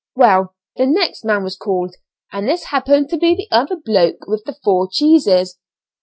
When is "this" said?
2.49-2.63